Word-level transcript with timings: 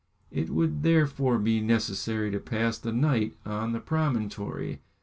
It 0.31 0.49
would 0.49 0.81
therefore 0.81 1.37
be 1.37 1.61
necessary 1.61 2.31
to 2.31 2.39
pass 2.39 2.75
the 2.79 2.91
night 2.91 3.35
on 3.45 3.71
the 3.71 3.79
promontory. 3.79 4.81